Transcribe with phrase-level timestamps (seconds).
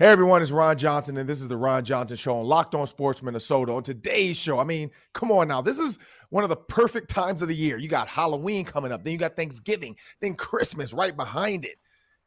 [0.00, 2.86] Hey everyone, it's Ron Johnson, and this is the Ron Johnson Show on Locked On
[2.86, 3.72] Sports Minnesota.
[3.72, 5.98] On today's show, I mean, come on now, this is
[6.30, 7.78] one of the perfect times of the year.
[7.78, 11.78] You got Halloween coming up, then you got Thanksgiving, then Christmas right behind it.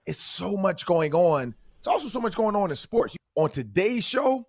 [0.06, 1.56] It's so much going on.
[1.78, 3.16] It's also so much going on in sports.
[3.36, 4.46] On today's show,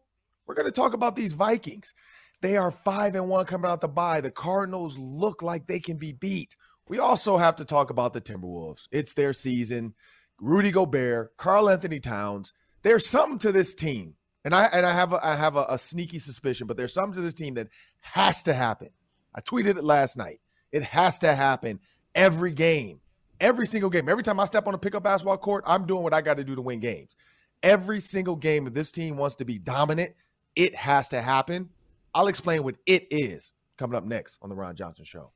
[0.48, 1.94] we're going to talk about these Vikings.
[2.40, 4.20] They are five and one coming out the bye.
[4.20, 6.56] The Cardinals look like they can be beat.
[6.88, 8.88] We also have to talk about the Timberwolves.
[8.90, 9.94] It's their season.
[10.40, 12.52] Rudy Gobert, Karl-Anthony Towns
[12.82, 15.78] there's something to this team, and I and I have a, I have a, a
[15.78, 17.68] sneaky suspicion, but there's something to this team that
[18.00, 18.90] has to happen.
[19.34, 20.40] I tweeted it last night.
[20.72, 21.80] It has to happen
[22.14, 23.00] every game,
[23.40, 24.08] every single game.
[24.08, 26.44] Every time I step on a pickup basketball court, I'm doing what I got to
[26.44, 27.16] do to win games.
[27.62, 30.12] Every single game, if this team wants to be dominant,
[30.56, 31.68] it has to happen.
[32.14, 35.30] I'll explain what it is coming up next on the Ron Johnson Show.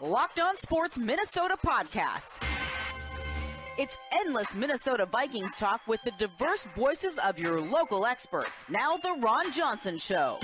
[0.00, 2.42] Locked On Sports Minnesota podcast.
[3.78, 8.66] It's endless Minnesota Vikings talk with the diverse voices of your local experts.
[8.68, 10.38] Now, The Ron Johnson Show.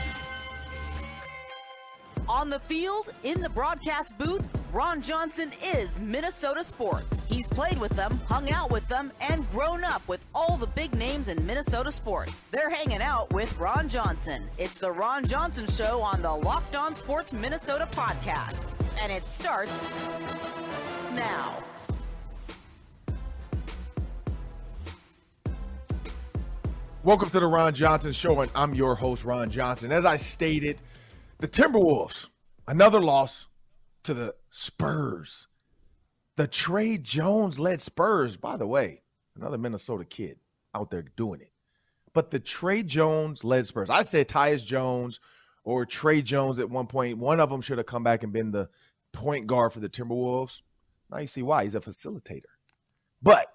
[2.26, 7.20] On the field, in the broadcast booth, Ron Johnson is Minnesota sports.
[7.28, 10.94] He's played with them, hung out with them, and grown up with all the big
[10.94, 12.40] names in Minnesota sports.
[12.50, 14.48] They're hanging out with Ron Johnson.
[14.56, 18.74] It's the Ron Johnson Show on the Locked On Sports Minnesota podcast.
[19.00, 19.78] And it starts
[21.14, 21.62] now.
[27.08, 29.90] Welcome to the Ron Johnson Show, and I'm your host, Ron Johnson.
[29.92, 30.76] As I stated,
[31.38, 32.28] the Timberwolves,
[32.66, 33.46] another loss
[34.02, 35.46] to the Spurs.
[36.36, 39.00] The Tre Jones led Spurs, by the way,
[39.36, 40.36] another Minnesota kid
[40.74, 41.50] out there doing it.
[42.12, 43.88] But the Tre Jones led Spurs.
[43.88, 45.18] I said Tyus Jones
[45.64, 47.16] or Tre Jones at one point.
[47.16, 48.68] One of them should have come back and been the
[49.14, 50.60] point guard for the Timberwolves.
[51.10, 51.62] Now you see why.
[51.62, 52.52] He's a facilitator.
[53.22, 53.46] But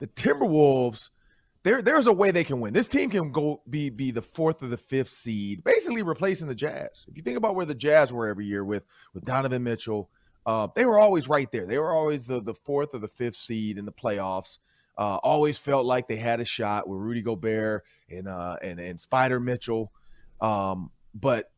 [0.00, 1.08] the Timberwolves–
[1.62, 2.72] there there's a way they can win.
[2.72, 6.54] This team can go be be the fourth or the fifth seed, basically replacing the
[6.54, 7.04] Jazz.
[7.08, 10.10] If you think about where the Jazz were every year with with Donovan Mitchell,
[10.46, 11.66] uh, they were always right there.
[11.66, 14.58] They were always the the fourth or the fifth seed in the playoffs.
[14.96, 18.98] Uh, always felt like they had a shot with Rudy Gobert and uh, and and
[18.98, 19.92] Spida Mitchell,
[20.40, 21.50] um, but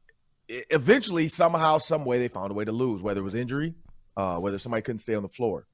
[0.49, 3.03] eventually, somehow, some way, they found a way to lose.
[3.03, 3.75] Whether it was injury,
[4.17, 5.67] uh, whether somebody couldn't stay on the floor.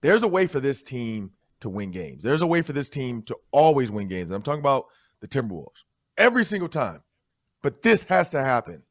[0.00, 1.30] There's a way for this team
[1.60, 2.22] to win games.
[2.22, 4.30] There's a way for this team to always win games.
[4.30, 4.86] And I'm talking about
[5.20, 5.84] the Timberwolves
[6.16, 7.02] every single time.
[7.62, 8.82] But this has to happen.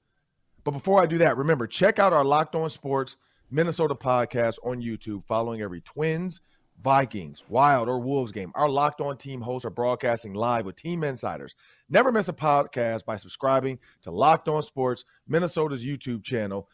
[0.64, 3.18] But before I do that, remember, check out our Locked On Sports
[3.52, 6.40] Minnesota podcast on YouTube following every Twins,
[6.82, 8.52] Vikings, Wild, or Wolves game.
[8.56, 11.54] Our Locked On team hosts are broadcasting live with team insiders.
[11.90, 16.68] Never miss a podcast by subscribing to Locked On Sports Minnesota's YouTube channel.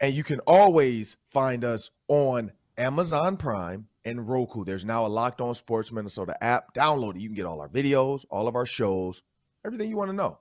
[0.00, 4.64] And you can always find us on Amazon Prime and Roku.
[4.64, 6.74] There's now a Locked On Sports Minnesota app.
[6.74, 7.20] Download it.
[7.20, 9.22] You can get all our videos, all of our shows,
[9.64, 10.38] everything you want to know.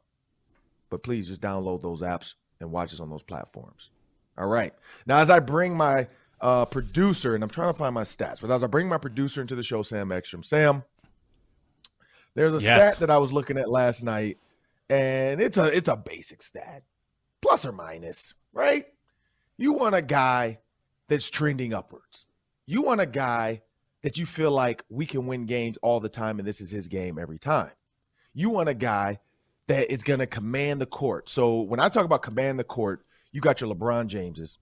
[0.90, 3.90] But please just download those apps and watch us on those platforms.
[4.38, 4.74] All right.
[5.06, 6.08] Now, as I bring my
[6.42, 9.42] uh, producer, and I'm trying to find my stats, but as I bring my producer
[9.42, 10.84] into the show, Sam Ekstrom, Sam,
[12.36, 12.98] there's a yes.
[12.98, 14.38] stat that I was looking at last night,
[14.90, 16.84] and it's a it's a basic stat,
[17.42, 18.86] plus or minus, right?
[19.58, 20.60] You want a guy
[21.08, 22.26] that's trending upwards.
[22.66, 23.62] You want a guy
[24.04, 26.88] that you feel like we can win games all the time and this is his
[26.88, 27.72] game every time.
[28.34, 29.20] You want a guy
[29.68, 31.30] that is going to command the court.
[31.30, 34.60] So when I talk about command the court, you got your LeBron Jameses,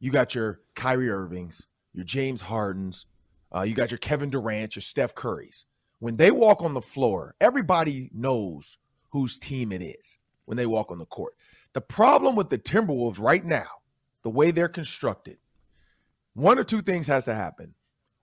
[0.00, 3.06] you got your Kyrie Irvings, your James Hardens,
[3.54, 5.64] uh, you got your Kevin Durant, your Steph Currys.
[5.98, 8.78] When they walk on the floor, everybody knows
[9.10, 11.34] whose team it is when they walk on the court.
[11.72, 13.68] The problem with the Timberwolves right now,
[14.22, 15.38] the way they're constructed,
[16.34, 17.74] one or two things has to happen.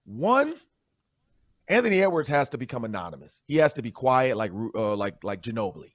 [0.06, 0.56] One,
[1.68, 3.44] Anthony Edwards has to become anonymous.
[3.47, 5.94] He has to be quiet, like uh, like like Ginobili,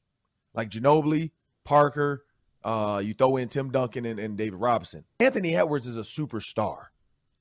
[0.54, 1.32] like Ginobili,
[1.64, 2.24] Parker.
[2.62, 5.04] Uh, you throw in Tim Duncan and, and David Robinson.
[5.20, 6.86] Anthony Edwards is a superstar.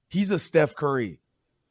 [0.10, 1.22] He's a Steph Curry.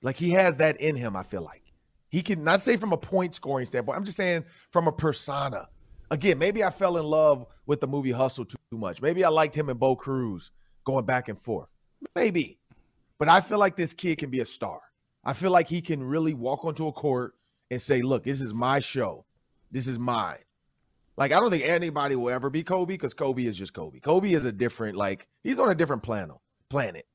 [0.03, 1.17] Like he has that in him.
[1.17, 1.63] I feel like
[2.09, 3.99] he can not say from a point scoring standpoint.
[3.99, 5.69] I'm just saying from a persona.
[6.11, 9.01] Again, maybe I fell in love with the movie Hustle too, too much.
[9.01, 10.51] Maybe I liked him and Bo Cruz
[10.85, 11.69] going back and forth.
[12.15, 12.59] Maybe.
[13.23, 14.81] But I feel like this kid can be a star.
[15.23, 17.35] I feel like he can really walk onto a court
[17.71, 19.25] and say, look, this is my show.
[19.71, 20.43] This is mine.
[21.17, 24.01] Like, I don't think anybody will ever be Kobe because Kobe is just Kobe.
[24.01, 26.35] Kobe is a different, like, he's on a different planet.
[26.69, 27.07] Planet.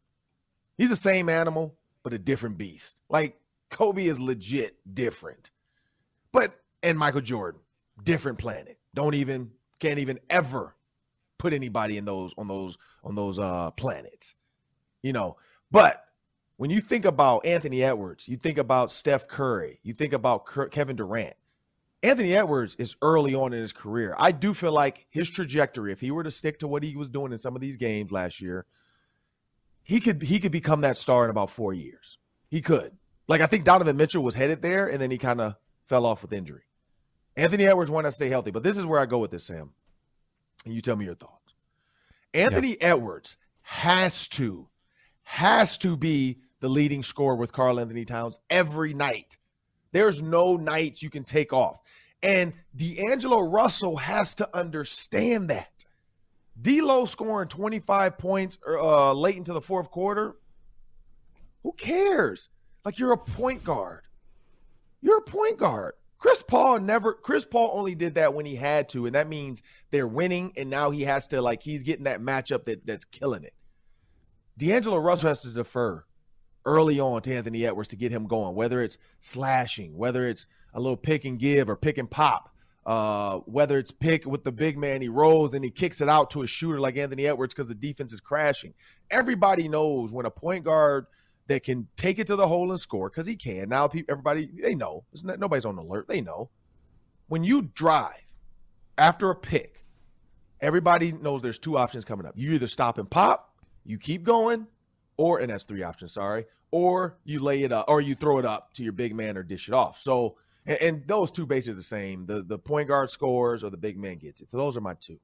[0.77, 2.95] He's the same animal, but a different beast.
[3.09, 3.37] Like,
[3.69, 5.51] Kobe is legit different.
[6.31, 7.59] But and Michael Jordan,
[8.01, 8.79] different planet.
[8.93, 9.51] Don't even
[9.81, 10.73] can't even ever
[11.37, 14.35] put anybody in those on those on those uh planets.
[15.03, 15.35] You know,
[15.71, 16.03] but
[16.57, 20.95] when you think about Anthony Edwards, you think about Steph Curry, you think about Kevin
[20.95, 21.35] Durant.
[22.03, 24.15] Anthony Edwards is early on in his career.
[24.17, 27.09] I do feel like his trajectory, if he were to stick to what he was
[27.09, 28.65] doing in some of these games last year,
[29.83, 32.17] he could he could become that star in about four years.
[32.49, 32.95] He could.
[33.27, 35.55] Like I think Donovan Mitchell was headed there, and then he kind of
[35.87, 36.63] fell off with injury.
[37.35, 39.71] Anthony Edwards wanted to stay healthy, but this is where I go with this, Sam.
[40.65, 41.53] And you tell me your thoughts.
[42.33, 42.93] Anthony yeah.
[42.93, 44.67] Edwards has to,
[45.27, 49.35] has to be the leading scorer with Karl-Anthony Towns every night.
[49.91, 51.81] There's no nights you can take off.
[52.23, 55.83] And D'Angelo Russell has to understand that.
[56.61, 60.37] D'Lo scoring 25 points uh, late into the fourth quarter.
[61.63, 62.47] Who cares?
[62.85, 64.03] Like you're a point guard.
[65.01, 65.95] You're a point guard.
[66.19, 69.61] Chris Paul never Chris Paul only did that when he had to, and that means
[69.91, 73.43] they're winning, and now he has to like he's getting that matchup that that's killing
[73.43, 73.53] it.
[74.57, 76.03] D'Angelo Russell has to defer
[76.65, 80.79] early on to Anthony Edwards to get him going, whether it's slashing, whether it's a
[80.79, 82.53] little pick and give or pick and pop,
[82.85, 86.29] uh, whether it's pick with the big man, he rolls and he kicks it out
[86.31, 88.73] to a shooter like Anthony Edwards because the defense is crashing.
[89.11, 91.05] Everybody knows when a point guard
[91.47, 93.69] that can take it to the hole and score because he can.
[93.69, 95.03] Now, everybody they know.
[95.23, 96.07] Not, nobody's on alert.
[96.07, 96.49] They know
[97.27, 98.13] when you drive
[98.97, 99.83] after a pick.
[100.59, 102.33] Everybody knows there's two options coming up.
[102.35, 103.46] You either stop and pop,
[103.87, 104.67] you keep going,
[105.17, 106.13] or and that's three options.
[106.13, 109.37] Sorry, or you lay it up, or you throw it up to your big man
[109.37, 109.99] or dish it off.
[109.99, 110.35] So,
[110.65, 112.25] and, and those two basically the same.
[112.25, 114.51] The the point guard scores or the big man gets it.
[114.51, 115.19] So those are my two.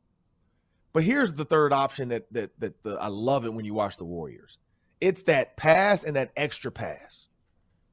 [0.93, 3.97] But here's the third option that that that the, I love it when you watch
[3.97, 4.57] the Warriors.
[5.01, 7.27] It's that pass and that extra pass.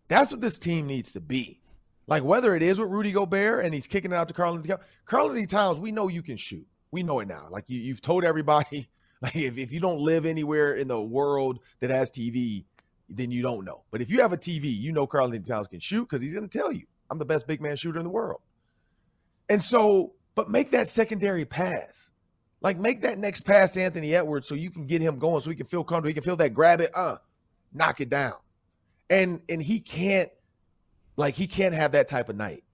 [0.07, 1.61] That's what this team needs to be.
[2.07, 4.63] Like whether it is with Rudy Gobert and he's kicking it out to Carl
[5.07, 6.67] Karl-Anthony Towns, we know you can shoot.
[6.93, 7.47] We know it now.
[7.51, 8.89] Like you, you've told everybody,
[9.23, 12.65] like if, if you don't live anywhere in the world that has TV,
[13.09, 13.83] then you don't know.
[13.91, 16.49] But if you have a TV, you know Karl-Anthony Towns can shoot because he's going
[16.49, 18.41] to tell you, I'm the best big man shooter in the world.
[19.49, 22.11] And so, but make that secondary pass.
[22.63, 25.51] Like make that next pass to Anthony Edwards so you can get him going so
[25.51, 26.09] he can feel comfortable.
[26.09, 27.17] He can feel that grab it, uh,
[27.73, 28.35] knock it down.
[29.09, 30.31] And and he can't
[31.17, 32.65] like he can't have that type of night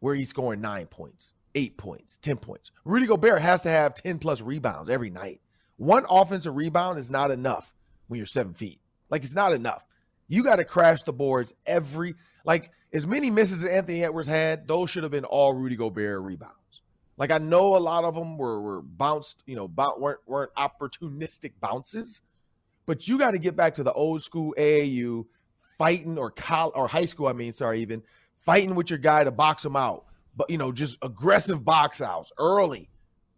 [0.00, 2.70] where he's scoring nine points, eight points, 10 points.
[2.84, 5.40] Rudy Gobert has to have 10 plus rebounds every night.
[5.76, 7.74] One offensive rebound is not enough
[8.08, 8.80] when you're seven feet.
[9.10, 9.84] Like it's not enough.
[10.28, 14.68] You got to crash the boards every like as many misses as Anthony Edwards had,
[14.68, 16.82] those should have been all Rudy Gobert rebounds.
[17.16, 21.52] Like I know a lot of them were were bounced, you know, weren't weren't opportunistic
[21.60, 22.20] bounces,
[22.86, 25.24] but you got to get back to the old school AAU
[25.78, 27.26] fighting or col- or high school.
[27.28, 28.02] I mean, sorry, even
[28.38, 30.06] fighting with your guy to box him out,
[30.36, 32.88] but you know, just aggressive box outs early.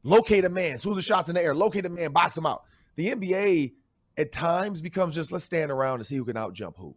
[0.07, 2.63] Locate a man, as the shots in the air, locate a man, box him out.
[2.95, 3.73] The NBA
[4.17, 6.95] at times becomes just let's stand around and see who can out jump who.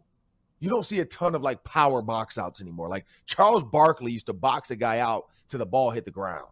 [0.60, 2.88] You don't see a ton of like power box outs anymore.
[2.88, 6.46] Like Charles Barkley used to box a guy out to the ball hit the ground.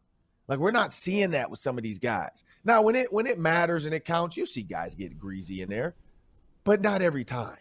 [0.49, 2.43] Like we're not seeing that with some of these guys.
[2.65, 5.69] Now, when it when it matters and it counts, you see guys get greasy in
[5.69, 5.95] there,
[6.65, 7.59] but not every time.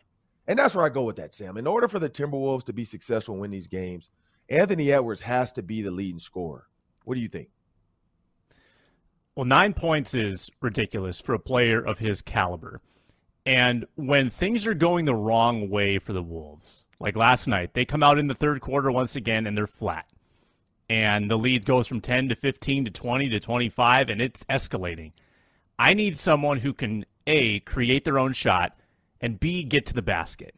[0.47, 1.57] And that's where I go with that, Sam.
[1.57, 4.09] In order for the Timberwolves to be successful and win these games,
[4.49, 6.65] Anthony Edwards has to be the leading scorer.
[7.03, 7.49] What do you think?
[9.37, 12.81] Well, nine points is ridiculous for a player of his caliber.
[13.45, 17.85] And when things are going the wrong way for the Wolves, like last night, they
[17.85, 20.07] come out in the third quarter once again and they're flat
[20.89, 25.11] and the lead goes from 10 to 15 to 20 to 25 and it's escalating.
[25.77, 28.75] I need someone who can A, create their own shot
[29.21, 30.55] and B, get to the basket.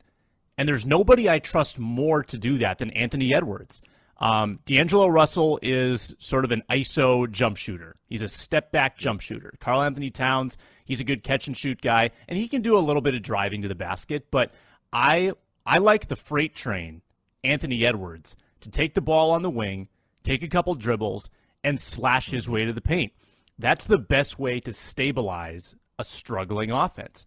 [0.58, 3.82] And there's nobody I trust more to do that than Anthony Edwards.
[4.20, 7.96] Um, D'Angelo Russell is sort of an ISO jump shooter.
[8.08, 9.54] He's a step back jump shooter.
[9.62, 13.02] Karl-Anthony Towns, he's a good catch and shoot guy, and he can do a little
[13.02, 14.28] bit of driving to the basket.
[14.30, 14.52] But
[14.92, 15.32] I
[15.66, 17.02] I like the freight train,
[17.44, 19.88] Anthony Edwards, to take the ball on the wing,
[20.24, 21.30] take a couple dribbles,
[21.64, 23.14] and slash his way to the paint.
[23.58, 27.26] That's the best way to stabilize a struggling offense.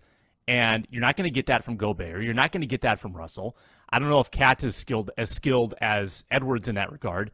[0.49, 2.23] And you're not going to get that from Gobert.
[2.23, 3.57] You're not going to get that from Russell.
[3.93, 7.31] I don't know if Cat is skilled as skilled as Edwards in that regard.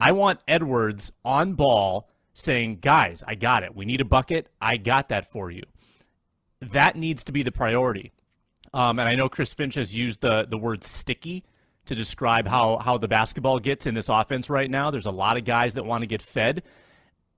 [0.00, 3.74] I want Edwards on ball saying, "Guys, I got it.
[3.74, 4.48] We need a bucket.
[4.60, 5.62] I got that for you."
[6.60, 8.12] That needs to be the priority.
[8.74, 11.44] Um, and I know Chris Finch has used the the word sticky
[11.86, 14.90] to describe how, how the basketball gets in this offense right now.
[14.90, 16.62] There's a lot of guys that want to get fed,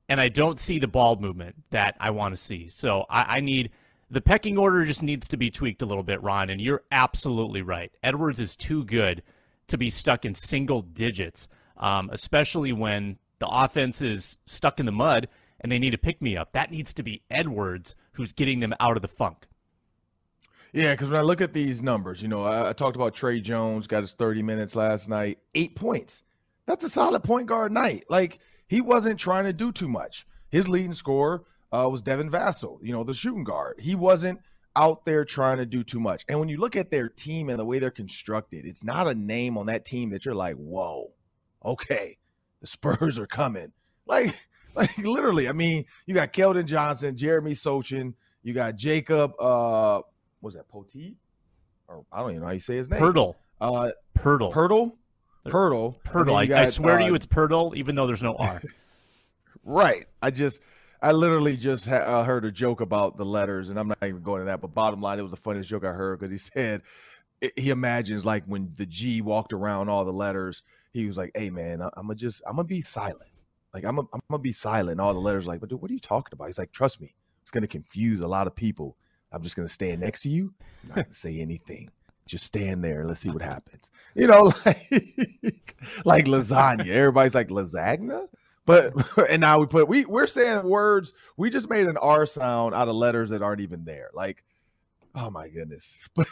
[0.08, 2.68] and I don't see the ball movement that I want to see.
[2.68, 3.70] So I, I need
[4.12, 7.62] the pecking order just needs to be tweaked a little bit, Ron, and you're absolutely
[7.62, 7.90] right.
[8.02, 9.22] Edwards is too good
[9.68, 14.92] to be stuck in single digits, um, especially when the offense is stuck in the
[14.92, 15.28] mud
[15.60, 16.52] and they need to pick me up.
[16.52, 19.46] That needs to be Edwards who's getting them out of the funk.
[20.74, 23.40] Yeah, because when I look at these numbers, you know, I, I, talked about Tre
[23.40, 26.22] Jones got his 30 minutes last night, eight points.
[26.66, 28.04] That's a solid point guard night.
[28.10, 30.26] Like he wasn't trying to do too much.
[30.50, 33.80] His leading scorer uh, was Devin Vassell, you know, the shooting guard.
[33.80, 34.40] He wasn't
[34.76, 36.24] out there trying to do too much.
[36.28, 39.14] And when you look at their team and the way they're constructed, it's not a
[39.14, 41.10] name on that team that you're like, whoa,
[41.64, 42.18] okay,
[42.60, 43.72] the Spurs are coming.
[44.06, 44.34] Like,
[44.74, 50.02] like literally, I mean, you got Keldon Johnson, Jeremy Sochan, you got Jacob, uh,
[50.40, 51.16] was that Poteet?
[51.88, 53.00] Or I don't even know how you say his name.
[53.00, 53.34] Pirtle.
[53.60, 54.52] Uh, Pirtle.
[54.52, 54.92] Pirtle.
[55.46, 55.96] Pirtle.
[56.04, 56.34] Pirtle.
[56.34, 58.62] I, got, I, swear uh, to you, it's Pirtle, even though there's no R.
[59.64, 60.06] right.
[60.20, 60.60] I just,
[61.02, 64.22] I literally just ha- uh, heard a joke about the letters, and I'm not even
[64.22, 64.60] going to that.
[64.60, 66.82] But bottom line, it was the funniest joke I heard because he said
[67.40, 70.62] it, he imagines like when the G walked around all the letters.
[70.92, 73.30] He was like, "Hey man, I, am gonna just, I'm gonna be silent.
[73.74, 75.90] Like I'm, a, I'm gonna be silent." And all the letters like, "But dude, what
[75.90, 78.96] are you talking about?" He's like, "Trust me, it's gonna confuse a lot of people.
[79.32, 80.54] I'm just gonna stand next to you,
[80.88, 81.90] not gonna say anything."
[82.24, 83.00] just stand there.
[83.00, 83.90] and Let's see what happens.
[84.14, 86.86] You know, like like lasagna.
[86.86, 88.28] Everybody's like lasagna,
[88.64, 88.94] but
[89.30, 91.14] and now we put we we're saying words.
[91.36, 94.10] We just made an R sound out of letters that aren't even there.
[94.14, 94.44] Like,
[95.14, 95.94] oh my goodness.
[96.14, 96.28] But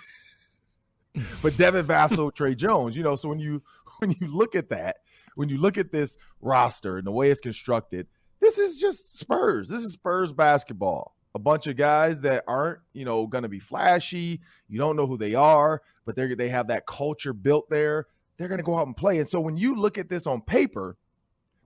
[1.43, 2.97] but Devin Vassell, Tre Jones.
[2.97, 3.63] You know, so when you
[3.99, 4.99] when you look at that,
[5.35, 8.07] when you look at this roster and the way it's constructed,
[8.39, 9.69] this is just Spurs.
[9.69, 13.61] This is Spurs basketball a bunch of guys that aren't, you know, going to be
[13.61, 14.41] flashy.
[14.69, 18.07] You don't know who they are, but they they have that culture built there.
[18.37, 19.19] They're going to go out and play.
[19.19, 20.97] And so when you look at this on paper,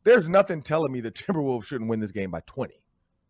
[0.04, 2.74] there's nothing telling me the Timberwolves shouldn't win this game by 20.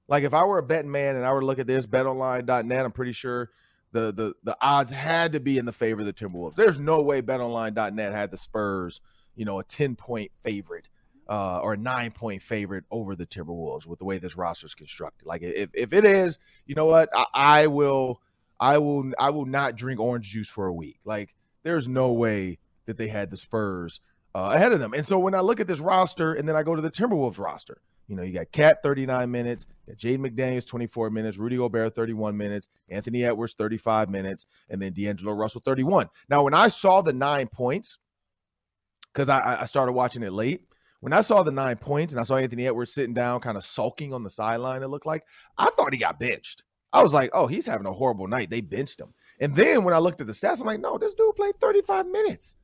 [0.06, 2.84] Like if I were a betting man and I were to look at this betonline.net,
[2.84, 3.50] I'm pretty sure
[3.92, 6.56] the the the odds had to be in the favor of the Timberwolves.
[6.56, 9.00] There's no way betonline.net had the Spurs,
[9.34, 10.88] you know, a 10 point favorite
[11.28, 14.74] uh, or a nine point favorite over the Timberwolves with the way this roster is
[14.74, 15.26] constructed.
[15.26, 18.20] Like if, if it is, you know what, I, I, will,
[18.60, 20.98] I will, I will not drink orange juice for a week.
[21.04, 24.00] Like there's no way that they had the Spurs
[24.34, 24.94] uh, ahead of them.
[24.94, 27.38] And so when I look at this roster and then I go to the Timberwolves
[27.38, 31.94] roster, you know, you got Cat 39 minutes, you Jaden McDaniels 24 minutes, Rudy Gobert
[31.94, 36.08] 31 minutes, Anthony Edwards 35 minutes, and then D'Angelo Russell 31.
[36.28, 37.98] Now, when I saw the nine points,
[39.12, 40.62] because I, I started watching it late,
[41.00, 43.64] when I saw the nine points and I saw Anthony Edwards sitting down, kind of
[43.64, 45.24] sulking on the sideline, it looked like
[45.56, 46.62] I thought he got benched.
[46.92, 48.50] I was like, oh, he's having a horrible night.
[48.50, 49.12] They benched him.
[49.40, 52.06] And then when I looked at the stats, I'm like, no, this dude played 35
[52.06, 52.54] minutes.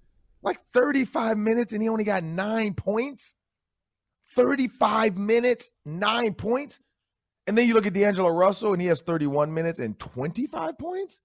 [0.43, 3.35] Like 35 minutes, and he only got nine points.
[4.35, 6.81] 35 minutes, nine points.
[7.47, 11.21] And then you look at D'Angelo Russell, and he has 31 minutes and 25 points.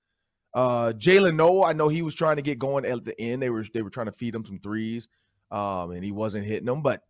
[0.54, 3.42] Uh, Jaylen Nowell, I know he was trying to get going at the end.
[3.42, 5.08] They were they were trying to feed him some threes
[5.52, 6.82] um, and he wasn't hitting them.
[6.82, 7.02] But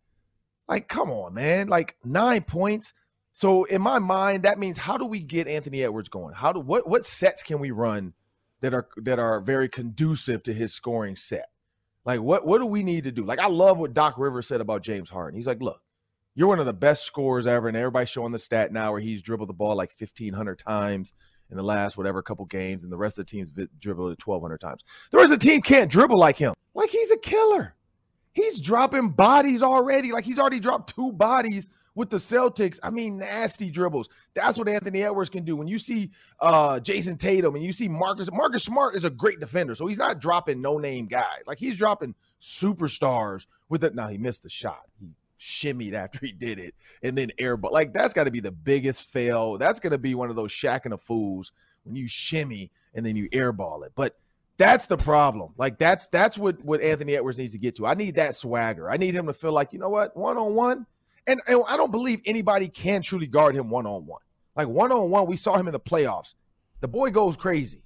[0.68, 2.92] like, come on, man, like nine points.
[3.32, 6.34] So in my mind, that means how do we get Anthony Edwards going?
[6.34, 8.14] How do what what sets can we run
[8.60, 11.46] that are that are very conducive to his scoring set?
[12.06, 13.24] Like what what do we need to do?
[13.24, 15.36] Like I love what Doc Rivers said about James Harden.
[15.36, 15.82] He's like, look,
[16.36, 19.20] you're one of the best scorers ever, and everybody's showing the stat now where he's
[19.20, 21.12] dribbled the ball like 1,500 times
[21.50, 24.58] in the last whatever couple games, and the rest of the team's dribbled it 1,200
[24.58, 24.84] times.
[25.10, 26.54] The rest of the team can't dribble like him.
[26.74, 27.74] Like he's a killer.
[28.32, 30.12] He's dropping bodies already.
[30.12, 32.78] Like he's already dropped two bodies with the Celtics.
[32.84, 34.08] I mean, nasty dribbles.
[34.34, 35.56] That's what Anthony Edwards can do.
[35.56, 39.40] When you see uh, Jayson Tatum and you see Marcus, Marcus Smart is a great
[39.40, 39.74] defender.
[39.74, 41.42] So he's not dropping no name guys.
[41.46, 43.96] Like he's dropping superstars with it.
[43.96, 44.82] Now he missed the shot.
[45.00, 45.08] He
[45.40, 47.72] shimmied after he did it and then airball.
[47.72, 49.58] Like that's got to be the biggest fail.
[49.58, 51.50] That's going to be one of those shacking of fools
[51.84, 53.92] when you shimmy and then you airball it.
[53.96, 54.16] But
[54.58, 55.52] that's the problem.
[55.56, 57.86] Like that's that's what what Anthony Edwards needs to get to.
[57.86, 58.90] I need that swagger.
[58.90, 60.86] I need him to feel like you know what one on one,
[61.26, 64.20] and I don't believe anybody can truly guard him one on one.
[64.56, 66.34] Like one on one, we saw him in the playoffs.
[66.80, 67.82] The boy goes crazy,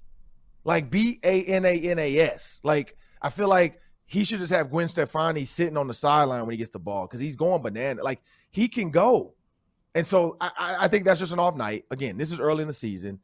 [0.63, 2.59] like B A N A N A S.
[2.63, 6.51] Like I feel like he should just have Gwen Stefani sitting on the sideline when
[6.51, 8.03] he gets the ball because he's going banana.
[8.03, 8.21] Like
[8.51, 9.33] he can go,
[9.95, 11.85] and so I, I think that's just an off night.
[11.91, 13.19] Again, this is early in the season.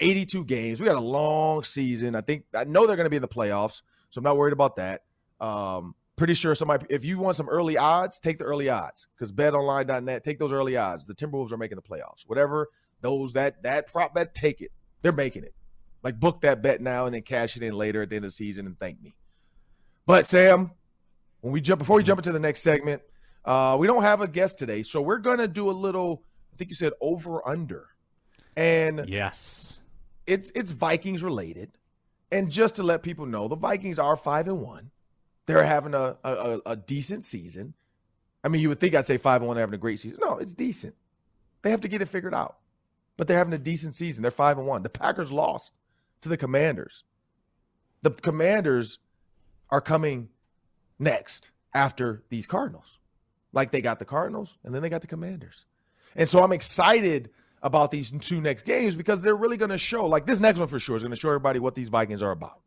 [0.00, 0.80] 82 games.
[0.80, 2.14] We got a long season.
[2.14, 4.52] I think I know they're going to be in the playoffs, so I'm not worried
[4.52, 5.02] about that.
[5.40, 9.32] Um, pretty sure somebody, if you want some early odds, take the early odds because
[9.32, 11.06] betonline.net, take those early odds.
[11.06, 12.22] The Timberwolves are making the playoffs.
[12.26, 12.68] Whatever
[13.00, 14.70] those that that prop bet, take it.
[15.02, 15.54] They're making it.
[16.02, 18.30] Like book that bet now and then cash it in later at the end of
[18.30, 19.14] the season and thank me.
[20.06, 20.72] But Sam,
[21.40, 23.02] when we jump before we jump into the next segment,
[23.44, 26.22] uh, we don't have a guest today, so we're gonna do a little.
[26.52, 27.88] I think you said over under,
[28.56, 29.80] and yes,
[30.26, 31.70] it's it's Vikings related.
[32.30, 34.90] And just to let people know, the Vikings are five and one.
[35.46, 37.74] They're having a, a, a decent season.
[38.44, 40.18] I mean, you would think I'd say five and one, having a great season.
[40.20, 40.94] No, it's decent.
[41.62, 42.58] They have to get it figured out.
[43.16, 44.22] But they're having a decent season.
[44.22, 44.82] They're five and one.
[44.82, 45.72] The Packers lost
[46.22, 47.04] to the Commanders.
[48.02, 48.98] The Commanders
[49.70, 50.28] are coming
[50.98, 51.50] next.
[51.74, 52.98] after these Cardinals.
[53.52, 55.66] Like they got the Cardinals and then they got the Commanders.
[56.16, 57.30] And so I'm excited
[57.62, 60.68] about these two next games because they're really going to show, like this next one
[60.68, 62.60] for sure is going to show everybody what these Vikings are about.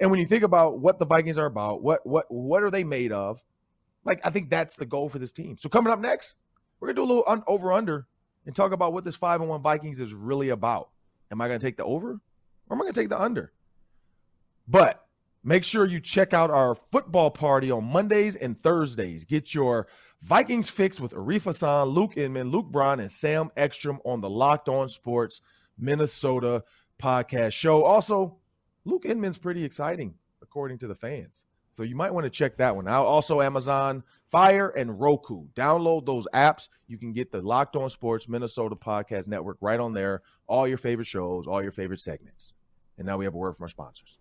[0.00, 2.84] And when you think about what the Vikings are about, what what what are they
[2.84, 3.40] made of?
[4.04, 5.56] Like I think that's the goal for this team.
[5.56, 6.34] So coming up next,
[6.78, 8.06] we're gonna do a little un- over under
[8.44, 10.90] and talk about what this five and one Vikings is really about.
[11.30, 12.12] Am I gonna take the over
[12.68, 13.52] or am I gonna take the under?
[14.68, 15.06] But
[15.42, 19.24] make sure you check out our football party on Mondays and Thursdays.
[19.24, 19.86] Get your
[20.22, 24.68] Vikings fix with Arif Hassan, Luke Inman, Luke Brown, and Sam Ekstrom on the Locked
[24.68, 25.40] On Sports
[25.78, 26.64] Minnesota
[26.98, 27.84] podcast show.
[27.84, 28.38] Also,
[28.86, 31.44] Luke Inman's pretty exciting, according to the fans.
[31.72, 33.04] So you might want to check that one out.
[33.04, 35.44] Also, Amazon Fire and Roku.
[35.54, 36.68] Download those apps.
[36.86, 40.22] You can get the Locked On Sports Minnesota Podcast Network right on there.
[40.46, 42.54] All your favorite shows, all your favorite segments.
[42.96, 44.18] And now we have a word from our sponsors.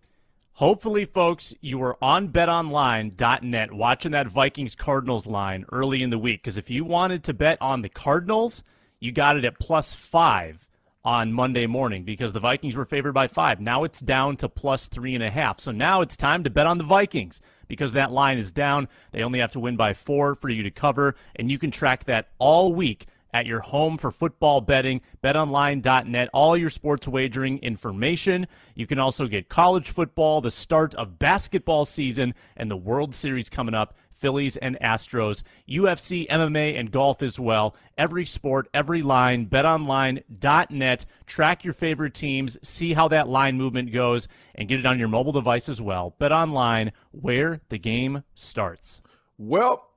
[0.54, 6.42] Hopefully, folks, you were on betonline.net watching that Vikings Cardinals line early in the week.
[6.42, 8.64] Because if you wanted to bet on the Cardinals,
[9.00, 10.68] you got it at plus five
[11.06, 13.62] on Monday morning because the Vikings were favored by five.
[13.62, 15.60] Now it's down to plus three and a half.
[15.60, 18.88] So now it's time to bet on the Vikings because that line is down.
[19.12, 22.06] They only have to win by four for you to cover, and you can track
[22.06, 28.48] that all week at your home for football betting, betonline.net, all your sports wagering information.
[28.76, 33.50] You can also get college football, the start of basketball season, and the World Series
[33.50, 33.94] coming up.
[34.18, 37.76] Phillies and Astros, UFC, MMA, and golf as well.
[37.98, 41.06] Every sport, every line, betonline.net.
[41.26, 45.08] Track your favorite teams, see how that line movement goes, and get it on your
[45.08, 46.16] mobile device as well.
[46.20, 49.02] BetOnline, where the game starts.
[49.38, 49.90] Well,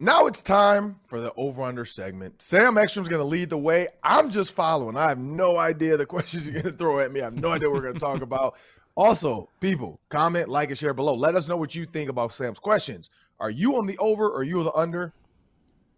[0.00, 2.42] now it's time for the over under segment.
[2.42, 3.88] Sam Ekstrom's going to lead the way.
[4.02, 4.96] I'm just following.
[4.96, 7.20] I have no idea the questions you're going to throw at me.
[7.20, 8.56] I have no idea what we're going to talk about.
[8.96, 11.14] Also, people, comment, like, and share below.
[11.14, 13.10] Let us know what you think about Sam's questions.
[13.40, 15.12] Are you on the over or are you on the under?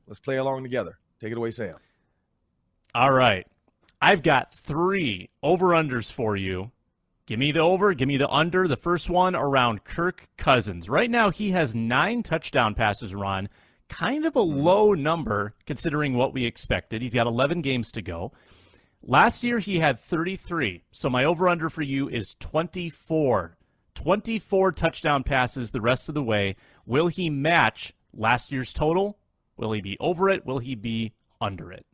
[0.07, 0.99] Let's play along together.
[1.21, 1.75] Take it away, Sam.
[2.95, 3.47] All right.
[4.01, 6.71] I've got three over unders for you.
[7.27, 8.69] Give me the over, give me the under.
[8.69, 10.89] The first one around Kirk Cousins.
[10.89, 13.49] Right now, he has nine touchdown passes run.
[13.89, 14.61] Kind of a mm-hmm.
[14.61, 17.03] low number considering what we expected.
[17.03, 18.33] He's got 11 games to go.
[19.03, 20.85] Last year, he had 33.
[20.93, 23.57] So my over under for you is 24.
[23.95, 26.55] 24 touchdown passes the rest of the way.
[26.87, 29.19] Will he match last year's total?
[29.57, 30.47] Will he be over it?
[30.47, 31.85] Will he be under it?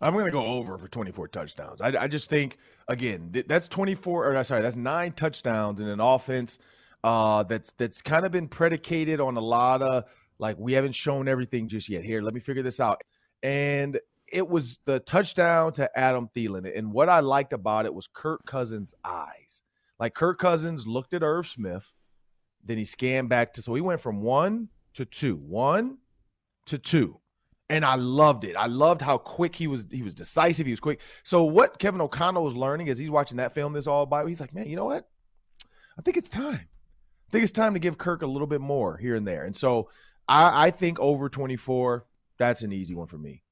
[0.00, 1.80] I'm going to go over for 24 touchdowns.
[1.80, 2.58] I, I just think,
[2.88, 6.58] again, th- that's 24, or sorry, that's nine touchdowns in an offense
[7.04, 10.04] uh, that's that's kind of been predicated on a lot of
[10.38, 12.04] like we haven't shown everything just yet.
[12.04, 13.02] Here, let me figure this out.
[13.42, 13.98] And
[14.32, 16.70] it was the touchdown to Adam Thielen.
[16.76, 19.60] And what I liked about it was Kirk Cousins' eyes.
[19.98, 21.92] Like Kirk Cousins looked at Irv Smith,
[22.64, 25.98] then he scanned back to so he went from one to two, one
[26.66, 27.18] to two.
[27.70, 28.54] And I loved it.
[28.54, 29.86] I loved how quick he was.
[29.90, 30.66] He was decisive.
[30.66, 31.00] He was quick.
[31.22, 34.40] So what Kevin O'Connell was learning as he's watching that film, this all by, he's
[34.40, 35.08] like, man, you know what?
[35.98, 36.68] I think it's time.
[37.28, 39.44] I think it's time to give Kirk a little bit more here and there.
[39.44, 39.88] And so
[40.28, 42.04] I, I think over 24,
[42.36, 43.42] that's an easy one for me.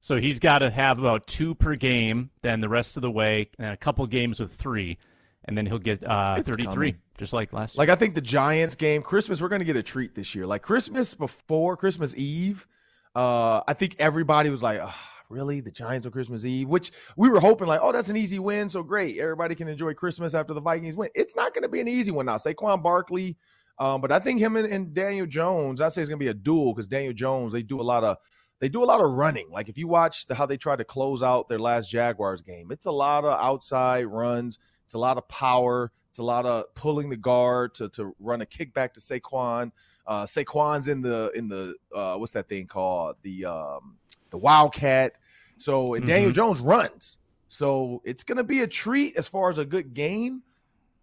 [0.00, 3.50] So he's got to have about two per game, then the rest of the way,
[3.58, 4.98] and a couple games with three,
[5.46, 6.96] and then he'll get uh, 33, coming.
[7.18, 9.82] just like last Like I think the Giants game, Christmas, we're going to get a
[9.82, 10.46] treat this year.
[10.46, 12.66] Like Christmas before Christmas Eve,
[13.14, 14.94] uh, I think everybody was like, oh,
[15.28, 15.60] really?
[15.60, 16.68] The Giants on Christmas Eve?
[16.68, 18.68] Which we were hoping like, oh, that's an easy win.
[18.68, 19.18] So great.
[19.18, 21.10] Everybody can enjoy Christmas after the Vikings win.
[21.14, 22.36] It's not going to be an easy one now.
[22.36, 23.36] Saquon Barkley,
[23.78, 26.30] um, but I think him and, and Daniel Jones, I say it's going to be
[26.30, 28.16] a duel because Daniel Jones, they do a lot of–
[28.60, 29.50] they do a lot of running.
[29.50, 32.70] Like if you watch the, how they try to close out their last Jaguars game,
[32.70, 34.58] it's a lot of outside runs.
[34.86, 35.92] It's a lot of power.
[36.08, 39.70] It's a lot of pulling the guard to to run a kickback to Saquon.
[40.06, 43.96] Uh, Saquon's in the in the uh, what's that thing called the um,
[44.30, 45.18] the Wildcat.
[45.58, 46.10] So and mm-hmm.
[46.10, 47.18] Daniel Jones runs.
[47.48, 50.42] So it's gonna be a treat as far as a good game.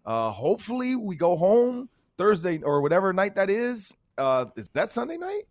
[0.04, 3.92] Uh, hopefully we go home Thursday or whatever night that is.
[4.18, 5.44] Uh, is that Sunday night?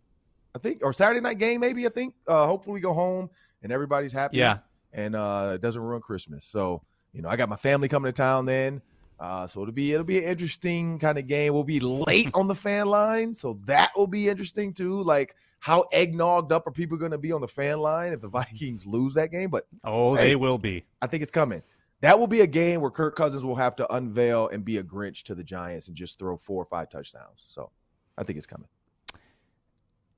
[0.54, 1.86] I think, or Saturday night game, maybe.
[1.86, 2.14] I think.
[2.26, 3.28] Uh, hopefully, we go home
[3.62, 4.38] and everybody's happy.
[4.38, 4.58] Yeah.
[4.92, 6.44] And uh, it doesn't ruin Christmas.
[6.44, 6.82] So,
[7.14, 8.82] you know, I got my family coming to town then.
[9.18, 11.54] Uh, so it'll be it'll be an interesting kind of game.
[11.54, 15.02] We'll be late on the fan line, so that will be interesting too.
[15.02, 18.28] Like how eggnogged up are people going to be on the fan line if the
[18.28, 19.48] Vikings lose that game?
[19.48, 20.84] But oh, hey, they will be.
[21.00, 21.62] I think it's coming.
[22.00, 24.82] That will be a game where Kirk Cousins will have to unveil and be a
[24.82, 27.46] Grinch to the Giants and just throw four or five touchdowns.
[27.48, 27.70] So
[28.18, 28.68] I think it's coming.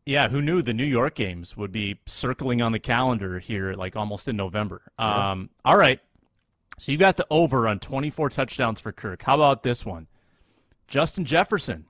[0.04, 3.94] Yeah, who knew the New York games would be circling on the calendar here, like
[3.94, 4.82] almost in November?
[4.98, 5.30] Yeah.
[5.30, 6.00] Um, all right.
[6.78, 9.22] So you got the over on 24 touchdowns for Kirk.
[9.22, 10.08] How about this one?
[10.88, 11.86] Justin Jefferson.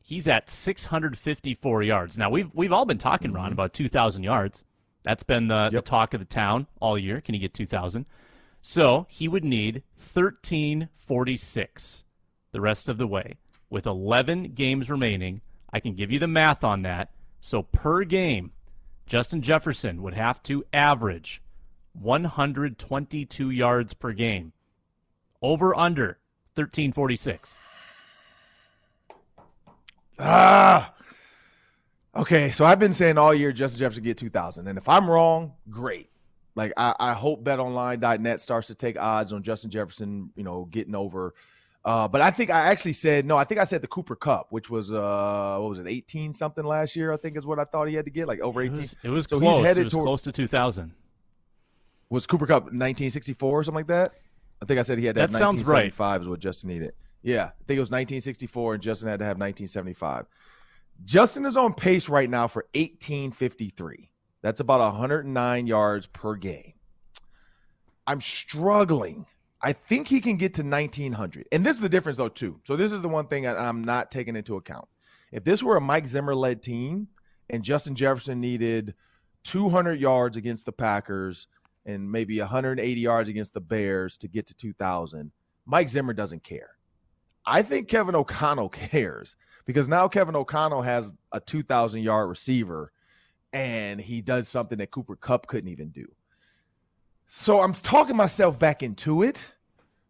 [0.00, 2.16] He's at 654 yards.
[2.16, 3.52] Now we've we've all been talking, Ron, mm-hmm.
[3.52, 4.64] about 2,000 yards.
[5.02, 5.84] That's been the, yep.
[5.84, 7.20] the talk of the town all year.
[7.20, 8.06] Can he get 2,000?
[8.62, 12.04] So he would need 1346
[12.52, 13.36] the rest of the way.
[13.70, 17.10] With 11 games remaining, I can give you the math on that.
[17.40, 18.52] So per game,
[19.06, 21.42] Justin Jefferson would have to average
[22.00, 24.52] 122 yards per game.
[25.40, 26.18] Over under
[26.54, 27.58] 1346.
[30.18, 30.94] Ah.
[32.16, 34.66] Okay, so I've been saying all year Justin Jefferson get 2,000.
[34.66, 36.10] And if I'm wrong, great.
[36.56, 40.96] Like I, I hope betonline.net starts to take odds on Justin Jefferson, you know, getting
[40.96, 41.34] over.
[41.84, 43.36] Uh, but I think I actually said no.
[43.36, 46.64] I think I said the Cooper Kupp, which was uh, what was it, eighteen something
[46.64, 47.12] last year?
[47.12, 48.78] I think is what I thought he had to get, like over eighteen.
[48.78, 49.56] It was, it was so close.
[49.58, 50.92] He's headed it was toward, close to two thousand.
[52.10, 54.12] Was Cooper Kupp nineteen sixty four or something like that?
[54.62, 55.30] I think I said he had that.
[55.30, 55.92] That sounds right.
[55.92, 56.92] Five is what Justin needed.
[57.22, 60.26] Yeah, I think it was 1964, and Justin had to have 1975.
[61.04, 64.10] Justin is on pace right now for 1853.
[64.42, 66.74] That's about 109 yards per game.
[68.06, 69.26] I'm struggling.
[69.60, 71.48] I think he can get to 1900.
[71.50, 72.60] And this is the difference, though, too.
[72.64, 74.88] So, this is the one thing I'm not taking into account.
[75.32, 77.08] If this were a Mike Zimmer led team
[77.50, 78.94] and Justin Jefferson needed
[79.44, 81.48] 200 yards against the Packers
[81.88, 85.32] and maybe 180 yards against the Bears to get to 2000,
[85.64, 86.70] Mike Zimmer doesn't care.
[87.46, 92.92] I think Kevin O'Connell cares because now Kevin O'Connell has a 2,000 yard receiver
[93.54, 96.06] and he does something that Cooper Kupp couldn't even do.
[97.26, 99.40] So I'm talking myself back into it,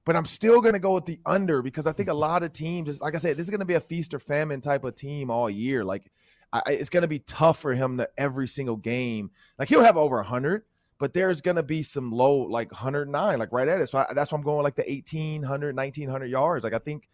[0.05, 2.53] but I'm still going to go with the under because I think a lot of
[2.53, 4.97] teams, like I said, this is going to be a feast or famine type of
[4.97, 5.85] team all year.
[5.85, 6.11] Like
[6.53, 9.31] I, it's going to be tough for him to every single game.
[9.59, 10.65] Like he'll have over 100,
[10.99, 13.89] but there's going to be some low, like 109, like right at it.
[13.89, 16.65] So I, that's why I'm going like the 1800, 1900 yards.
[16.65, 17.09] Like I think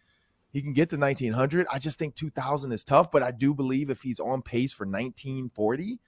[0.51, 1.67] he can get to 1900.
[1.71, 4.85] I just think 2000 is tough, but I do believe if he's on pace for
[4.85, 5.99] 1940,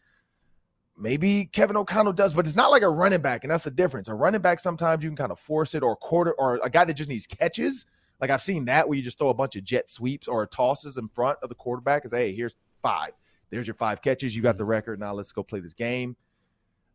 [0.97, 4.07] maybe Kevin O'Connell does, but it's not like a running back, and that's the difference.
[4.07, 6.85] A running back sometimes you can kind of force it, or quarter, or a guy
[6.85, 7.85] that just needs catches.
[8.19, 10.97] Like I've seen that where you just throw a bunch of jet sweeps or tosses
[10.97, 12.03] in front of the quarterback.
[12.05, 13.11] Is hey, here's five.
[13.51, 14.35] There's your five catches.
[14.35, 14.57] You got mm-hmm.
[14.59, 14.99] the record.
[14.99, 16.15] Now let's go play this game.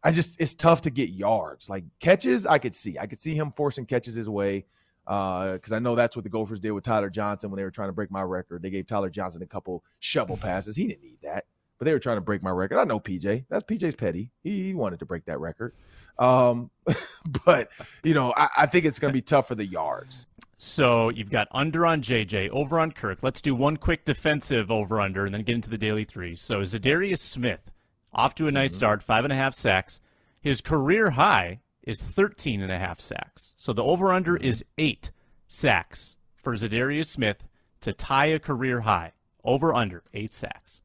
[0.04, 1.68] I just it's tough to get yards.
[1.68, 2.98] Like catches, I could see.
[2.98, 4.64] I could see him forcing catches his way
[5.04, 7.70] because uh, I know that's what the Gophers did with Tyler Johnson when they were
[7.70, 8.62] trying to break my record.
[8.62, 10.76] They gave Tyler Johnson a couple shovel passes.
[10.76, 11.44] He didn't need that,
[11.78, 12.78] but they were trying to break my record.
[12.78, 13.44] I know PJ.
[13.48, 14.30] That's PJ's petty.
[14.44, 15.74] He, he wanted to break that record.
[16.18, 16.70] Um,
[17.44, 17.70] but
[18.04, 20.26] you know, I, I think it's going to be tough for the yards.
[20.58, 23.18] So you've got under on JJ, over on Kirk.
[23.22, 26.36] Let's do one quick defensive over under, and then get into the daily three.
[26.36, 27.71] So Za'Darius Smith
[28.12, 28.79] off to a nice mm-hmm.
[28.79, 30.01] start, five and a half sacks.
[30.40, 33.55] His career high is 13 and a half sacks.
[33.57, 35.11] So the over under is eight
[35.46, 37.46] sacks for Za'Darius Smith
[37.81, 39.12] to tie a career high.
[39.44, 40.83] Over under eight sacks.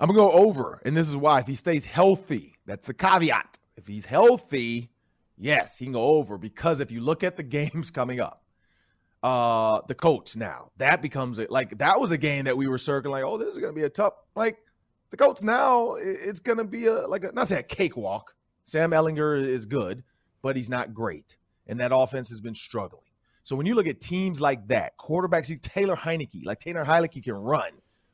[0.00, 1.40] I'm gonna go over, and this is why.
[1.40, 3.58] If he stays healthy, that's the caveat.
[3.76, 4.90] If he's healthy,
[5.36, 6.38] yes, he can go over.
[6.38, 8.42] Because if you look at the games coming up,
[9.22, 11.50] uh, the Colts now that becomes it.
[11.50, 13.12] Like that was a game that we were circling.
[13.12, 14.14] Like, oh, this is gonna be a tough.
[14.34, 14.58] Like
[15.12, 19.44] the Colts now, it's gonna be a like a, not say a cakewalk, Sam Ehlinger
[19.44, 20.02] is good,
[20.40, 21.36] but he's not great.
[21.66, 23.04] And that offense has been struggling.
[23.44, 27.34] So when you look at teams like that, quarterbacks, Taylor Heinicke, like Taylor Heinicke can
[27.34, 27.70] run.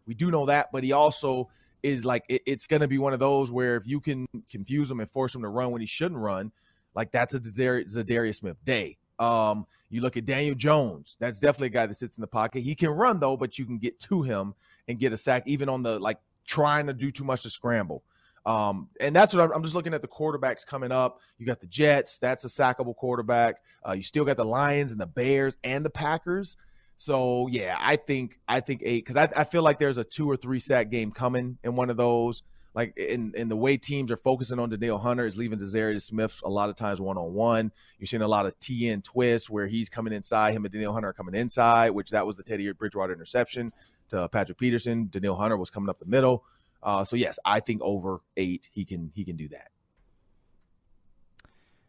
[0.07, 1.49] We do know that, but he also
[1.85, 4.91] is like it, it's going to be one of those where if you can confuse
[4.91, 6.51] him and force him to run when he shouldn't run,
[6.97, 8.97] like that's a Za'Darius Smith day.
[9.21, 11.17] Um, you look at Daniel Jones.
[11.21, 12.63] That's definitely a guy that sits in the pocket.
[12.63, 14.55] He can run though, but you can get to him
[14.89, 18.03] and get a sack, even on the like trying to do too much to scramble.
[18.47, 21.21] Um, and that's what I'm, I'm, just looking at the quarterbacks coming up.
[21.37, 23.57] You got the Jets, that's a sackable quarterback.
[23.87, 26.57] Uh, you still got the Lions and the Bears and the Packers.
[26.97, 30.29] So yeah, I think I think eight because I, I feel like there's a two
[30.29, 32.43] or three sack game coming in one of those.
[32.75, 36.41] Like in, in the way teams are focusing on Danielle Hunter is leaving Za'Darius Smith
[36.45, 37.73] a lot of times one on one.
[37.99, 41.09] You're seeing a lot of TN twists where he's coming inside, him and Danielle Hunter
[41.09, 43.73] are coming inside, which that was the Teddy Bridgewater interception
[44.09, 45.09] to Patrick Peterson.
[45.11, 46.45] Danielle Hunter was coming up the middle.
[46.83, 49.71] Uh, so yes, I think over eight, he can he can do that.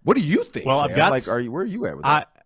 [0.03, 0.65] What do you think?
[0.65, 0.89] Well, Sam?
[0.89, 2.39] I've got like, are you where are you at with I, that?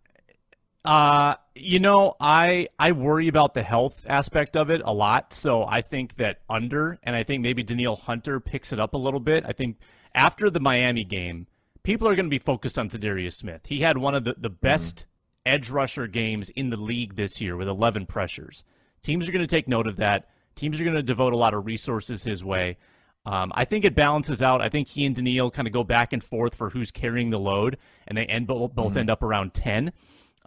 [0.86, 5.34] Uh, you know, I I worry about the health aspect of it a lot.
[5.34, 8.98] So I think that under, and I think maybe Danielle Hunter picks it up a
[8.98, 9.46] little bit.
[9.48, 9.78] I think
[10.14, 11.48] after the Miami game,
[11.84, 13.62] people are going to be focused on Za'Darius Smith.
[13.66, 14.60] He had one of the the mm-hmm.
[14.62, 15.56] best mm-hmm.
[15.56, 18.66] edge rusher games in the league this year with 11 pressures.
[19.04, 20.30] Teams are going to take note of that.
[20.56, 22.78] Teams are going to devote a lot of resources his way.
[23.26, 24.62] Um, I think it balances out.
[24.62, 27.40] I think he and Danielle kind of go back and forth for who's carrying the
[27.40, 28.98] load, and they end both, mm-hmm.
[28.98, 29.94] end up around ten.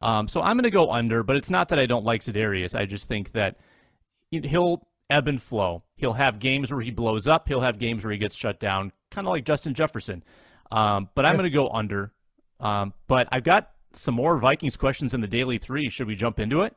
[0.03, 2.79] Um, so I'm going to go under, but it's not that I don't like Za'Darius.
[2.79, 3.57] I just think that
[4.31, 5.85] he'll ebb and flow.
[5.97, 7.49] He'll have games where he blows up.
[7.49, 10.23] He'll have games where he gets shut down, kind of like Justin Jefferson.
[10.71, 12.13] Um, but I'm going to go under.
[12.61, 15.89] Um, but I've got some more Vikings questions in the daily three.
[15.89, 16.77] Should we jump into it?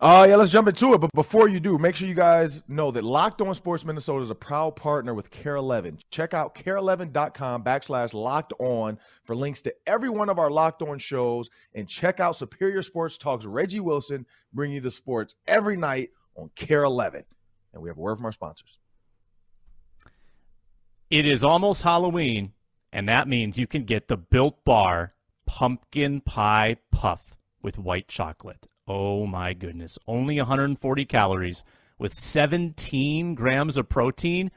[0.00, 0.98] Uh, yeah, let's jump into it.
[0.98, 4.30] But before you do, make sure you guys know that Locked On Sports Minnesota is
[4.30, 5.98] a proud partner with KARE 11.
[6.10, 10.98] Check out kare11.com backslash locked on for links to every one of our Locked On
[10.98, 11.48] shows.
[11.74, 16.50] And check out Superior Sports Talks Reggie Wilson bring you the sports every night on
[16.56, 17.24] KARE 11.
[17.72, 18.78] And we have a word from our sponsors.
[21.08, 22.52] It is almost Halloween,
[22.92, 25.14] and that means you can get the Built Bar
[25.46, 28.66] Pumpkin Pie Puff with white chocolate.
[28.88, 29.98] Oh my goodness.
[30.06, 31.64] Only 140 calories
[31.98, 34.50] with 17 grams of protein.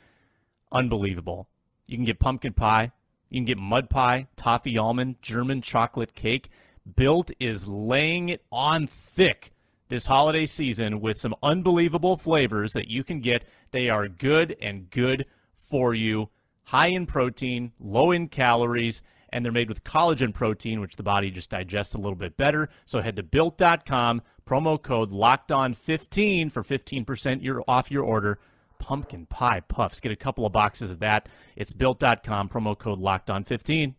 [0.71, 1.47] Unbelievable.
[1.87, 2.91] You can get pumpkin pie.
[3.29, 6.49] You can get mud pie, toffee almond, German chocolate cake.
[6.95, 9.51] Built is laying it on thick
[9.87, 13.45] this holiday season with some unbelievable flavors that you can get.
[13.71, 16.29] They are good and good for you.
[16.65, 21.31] High in protein, low in calories, and they're made with collagen protein, which the body
[21.31, 22.69] just digests a little bit better.
[22.85, 28.39] So head to built.com, promo code locked on 15 for 15% your, off your order.
[28.79, 29.99] Pumpkin pie puffs.
[29.99, 31.27] Get a couple of boxes of that.
[31.55, 33.95] It's built.com, promo code locked on 15.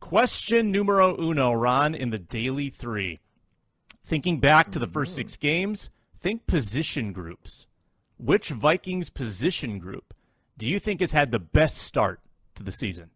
[0.00, 3.20] Question numero uno, Ron, in the daily three.
[4.04, 5.90] Thinking back to the first six games,
[6.20, 7.66] think position groups.
[8.18, 10.12] Which Vikings position group
[10.58, 12.20] do you think has had the best start
[12.56, 13.10] to the season?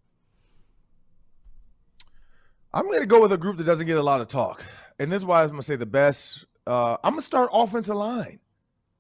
[2.73, 4.63] I'm going to go with a group that doesn't get a lot of talk.
[4.99, 6.45] And this is why I'm going to say the best.
[6.67, 8.39] Uh, I'm going to start offensive line.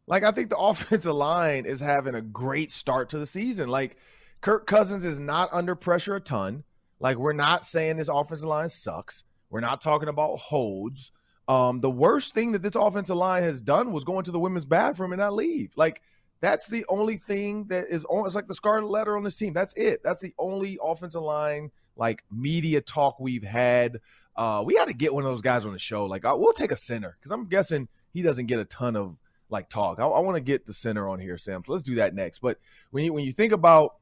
[0.07, 3.68] Like, I think the offensive line is having a great start to the season.
[3.68, 3.99] Like,
[4.40, 6.64] Kirk Cousins is not under pressure a ton.
[7.01, 9.25] Like, we're not saying this offensive line sucks.
[9.51, 11.12] We're not talking about holds.
[11.49, 14.64] Um, the worst thing that this offensive line has done was go into the women's
[14.64, 15.70] bathroom and not leave.
[15.77, 16.03] Like,
[16.40, 18.27] that's the only thing that is on.
[18.27, 19.53] It's like the scarlet letter on this team.
[19.53, 20.03] That's it.
[20.03, 24.01] That's the only offensive line like media talk we've had.
[24.37, 26.05] Uh, we had to get one of those guys on the show.
[26.05, 29.16] Like, I, we'll take a center because I'm guessing he doesn't get a ton of
[29.49, 29.99] like talk.
[29.99, 31.62] I, I want to get the center on here, Sam.
[31.66, 32.40] So let's do that next.
[32.40, 32.59] But
[32.90, 33.96] when you when you think about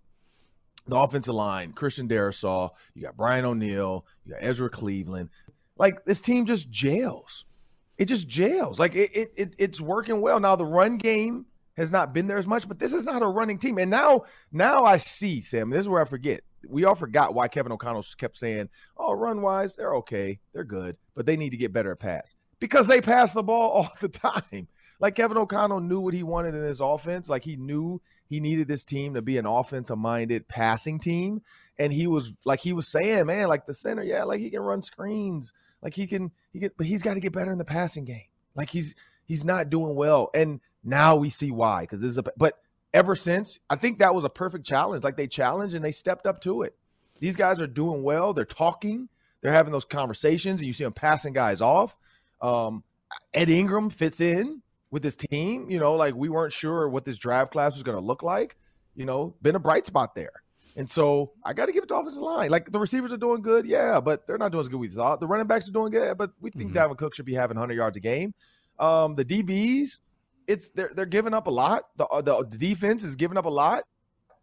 [0.86, 5.30] the offensive line, Christian Darrisaw, you got Brian O'Neill, you got Ezra Cleveland.
[5.78, 7.44] Like this team just jails.
[7.96, 8.78] It just jails.
[8.80, 10.40] Like it, it, it it's working well.
[10.40, 13.26] Now the run game has not been there as much, but this is not a
[13.26, 13.78] running team.
[13.78, 16.42] And now, now I see, Sam, this is where I forget.
[16.68, 20.38] We all forgot why Kevin O'Connell kept saying, oh, run wise, they're okay.
[20.52, 23.70] They're good, but they need to get better at pass because they pass the ball
[23.74, 24.68] all the time.
[25.00, 27.28] Like Kevin O'Connell knew what he wanted in his offense.
[27.28, 31.42] Like he knew he needed this team to be an offensive minded passing team.
[31.78, 34.60] And he was like, he was saying, man, like the center, yeah, like he can
[34.60, 35.52] run screens.
[35.82, 38.28] Like he can, he can, but he's got to get better in the passing game.
[38.54, 38.94] Like he's,
[39.26, 40.30] he's not doing well.
[40.34, 41.82] And now we see why.
[41.82, 42.58] Because this is a but
[42.92, 45.04] ever since, I think that was a perfect challenge.
[45.04, 46.76] Like they challenged and they stepped up to it.
[47.20, 48.34] These guys are doing well.
[48.34, 49.08] They're talking.
[49.40, 51.94] They're having those conversations, and you see them passing guys off.
[52.40, 52.82] Um,
[53.34, 55.68] Ed Ingram fits in with this team.
[55.70, 58.56] You know, like we weren't sure what this draft class was going to look like.
[58.94, 60.32] You know, been a bright spot there.
[60.76, 62.50] And so I got to give it to offensive line.
[62.50, 64.88] Like the receivers are doing good, yeah, but they're not doing as good as we
[64.88, 65.20] thought.
[65.20, 66.92] The running backs are doing good, but we think mm-hmm.
[66.92, 68.34] Dalvin Cook should be having 100 yards a game.
[68.78, 69.98] Um, the DBs,
[70.46, 71.84] it's they're they're giving up a lot.
[71.96, 73.84] The, uh, the, the defense is giving up a lot.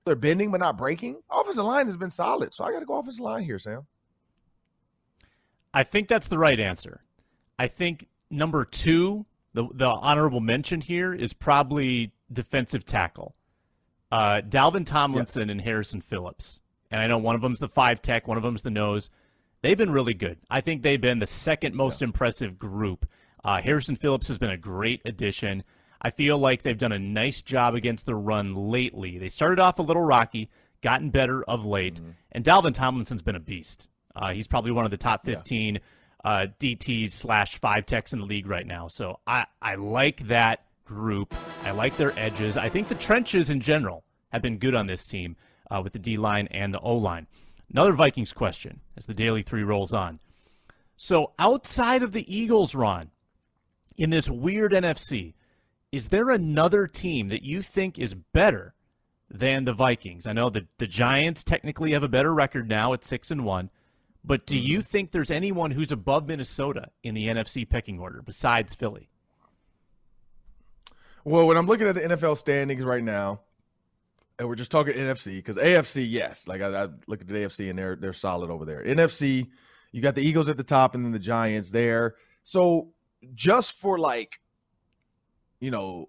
[0.06, 1.22] They're bending but not breaking.
[1.30, 3.86] Offensive line has been solid, so I got to go offensive line here, Sam.
[5.74, 7.04] I think that's the right answer.
[7.60, 13.36] I think number two, the the honorable mention here is probably defensive tackle.
[14.12, 18.28] Uh, Dalvin Tomlinson and Harrison Phillips, and I know one of them's the five tech,
[18.28, 19.10] one of them's the nose.
[19.62, 20.40] They've been really good.
[20.50, 22.08] I think they've been the second most yeah.
[22.08, 23.08] impressive group.
[23.44, 25.64] Uh, Harrison Phillips has been a great addition.
[26.02, 29.18] I feel like they've done a nice job against the run lately.
[29.18, 30.50] They started off a little rocky,
[30.82, 32.12] gotten better of late, mm-hmm.
[32.32, 33.88] and Dalvin Tomlinson's been a beast.
[34.16, 35.80] Uh, he's probably one of the top 15 yeah.
[36.30, 38.88] uh, DTs slash five techs in the league right now.
[38.88, 41.34] So I, I like that group.
[41.64, 42.58] I like their edges.
[42.58, 45.36] I think the trenches in general have been good on this team
[45.70, 47.28] uh, with the D line and the O line.
[47.72, 50.20] Another Vikings question as the daily three rolls on.
[50.98, 53.10] So outside of the Eagles, Ron,
[54.02, 55.36] in this weird NFC,
[55.92, 58.74] is there another team that you think is better
[59.30, 60.26] than the Vikings?
[60.26, 63.70] I know the the Giants technically have a better record now at six and one,
[64.26, 64.86] but do you mm-hmm.
[64.88, 69.08] think there's anyone who's above Minnesota in the NFC pecking order besides Philly?
[71.24, 73.42] Well, when I'm looking at the NFL standings right now,
[74.40, 77.70] and we're just talking NFC because AFC, yes, like I, I, look at the AFC
[77.70, 78.84] and they're they're solid over there.
[78.84, 79.48] NFC,
[79.92, 82.16] you got the Eagles at the top, and then the Giants there.
[82.42, 82.94] So
[83.34, 84.40] just for like,
[85.60, 86.08] you know,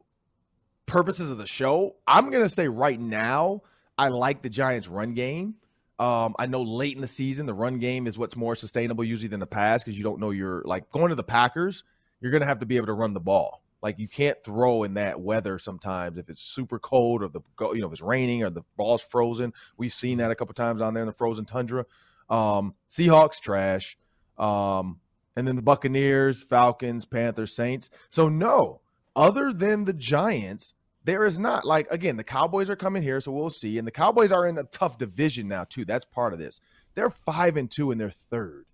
[0.87, 3.63] purposes of the show, I'm gonna say right now,
[3.99, 5.55] I like the Giants' run game.
[5.99, 9.29] Um, I know late in the season, the run game is what's more sustainable usually
[9.29, 11.85] than the pass because you don't know you're like going to the Packers.
[12.21, 13.63] You're gonna have to be able to run the ball.
[13.83, 17.41] Like you can't throw in that weather sometimes if it's super cold or the
[17.75, 19.53] you know if it's raining or the ball's frozen.
[19.77, 21.85] We've seen that a couple times on there in the frozen tundra.
[22.31, 23.99] Um, Seahawks trash.
[24.39, 25.01] Um,
[25.37, 27.91] and then the Buccaneers, Falcons, Panthers, Saints.
[28.11, 28.81] So no,
[29.17, 33.33] other than the Giants, there is not like again the Cowboys are coming here, so
[33.33, 33.79] we'll see.
[33.79, 35.85] And the Cowboys are in a tough division now too.
[35.85, 36.61] That's part of this.
[36.95, 38.67] They're five and two, and they're third.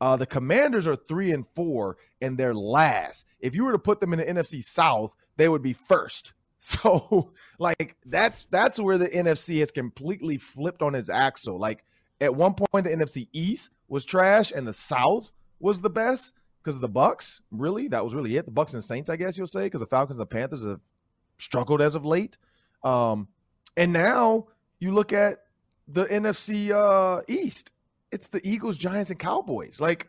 [0.00, 3.24] Uh, the Commanders are three and four, and they're last.
[3.40, 6.32] If you were to put them in the NFC South, they would be first.
[6.58, 11.60] So, like that's that's where the NFC has completely flipped on its axle.
[11.60, 11.84] Like
[12.18, 16.74] at one point, the NFC East was trash, and the South was the best because
[16.74, 17.40] of the Bucks.
[17.50, 18.44] Really, that was really it.
[18.44, 20.80] The Bucks and Saints, I guess you'll say, because the Falcons and the Panthers have
[21.38, 22.36] struggled as of late.
[22.82, 23.28] Um,
[23.76, 24.46] and now
[24.78, 25.38] you look at
[25.88, 27.70] the NFC uh, East.
[28.12, 29.80] It's the Eagles, Giants, and Cowboys.
[29.80, 30.08] Like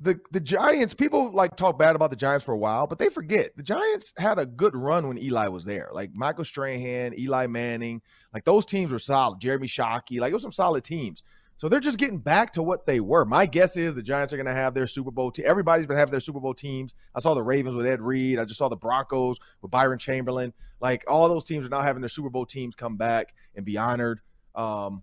[0.00, 3.08] the the Giants, people like talk bad about the Giants for a while, but they
[3.08, 5.88] forget the Giants had a good run when Eli was there.
[5.92, 9.40] Like Michael Strahan, Eli Manning, like those teams were solid.
[9.40, 11.22] Jeremy Shockey, like it was some solid teams.
[11.56, 13.24] So they're just getting back to what they were.
[13.24, 15.44] My guess is the Giants are going to have their Super Bowl team.
[15.48, 16.94] Everybody's been having their Super Bowl teams.
[17.14, 18.38] I saw the Ravens with Ed Reed.
[18.38, 20.52] I just saw the Broncos with Byron Chamberlain.
[20.80, 23.78] Like all those teams are now having their Super Bowl teams come back and be
[23.78, 24.20] honored.
[24.54, 25.02] Um,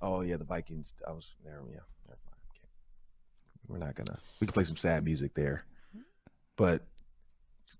[0.00, 0.94] oh yeah, the Vikings.
[1.06, 1.60] I was there.
[1.70, 1.80] Yeah,
[3.68, 4.18] we're not gonna.
[4.40, 5.64] We can play some sad music there,
[6.56, 6.82] but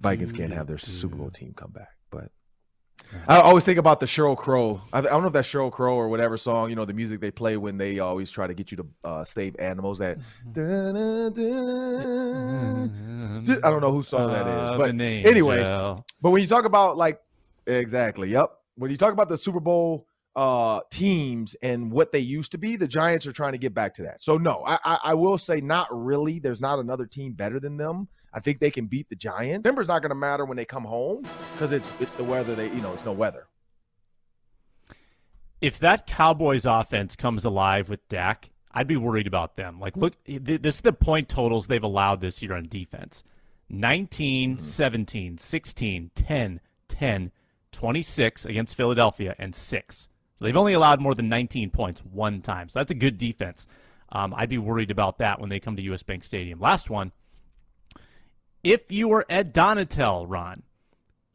[0.00, 1.96] Vikings can't have their Super Bowl team come back.
[2.10, 2.30] But
[3.28, 4.80] I always think about the Sheryl Crow.
[4.92, 6.70] I, don't know if that's Sheryl Crow or whatever song.
[6.70, 9.24] You know, the music they play when they always try to get you to uh,
[9.24, 9.98] save animals.
[9.98, 10.18] That
[13.64, 15.60] I don't know whose song that is, but anyway.
[16.20, 17.20] But when you talk about like
[17.66, 18.50] exactly, yep.
[18.76, 20.06] When you talk about the Super Bowl
[20.36, 23.94] uh, teams and what they used to be, the Giants are trying to get back
[23.94, 24.22] to that.
[24.22, 26.38] So no, I, I, I will say not really.
[26.38, 28.08] There's not another team better than them.
[28.36, 29.64] I think they can beat the Giants.
[29.64, 32.54] Denver's not going to matter when they come home because it's it's the weather.
[32.54, 33.46] They you know it's no weather.
[35.62, 39.80] If that Cowboys offense comes alive with Dak, I'd be worried about them.
[39.80, 43.24] Like, look, this is the point totals they've allowed this year on defense
[43.70, 44.64] 19, mm-hmm.
[44.64, 47.32] 17, 16, 10, 10,
[47.72, 50.08] 26 against Philadelphia, and 6.
[50.34, 52.68] So they've only allowed more than 19 points one time.
[52.68, 53.66] So that's a good defense.
[54.12, 56.60] Um, I'd be worried about that when they come to US Bank Stadium.
[56.60, 57.12] Last one.
[58.62, 60.62] If you were Ed Donatell, Ron,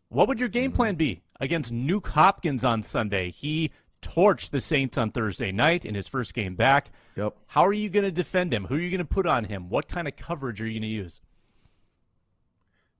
[0.10, 0.76] what would your game mm-hmm.
[0.76, 3.32] plan be against Nuke Hopkins on Sunday?
[3.32, 6.92] He torched the Saints on Thursday night in his first game back.
[7.16, 7.36] Yep.
[7.48, 8.66] How are you going to defend him?
[8.66, 9.70] Who are you going to put on him?
[9.70, 11.22] What kind of coverage are you going to use?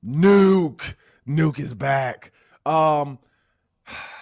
[0.06, 0.96] Nuke,
[1.28, 2.32] Nuke is back.
[2.66, 3.20] Um,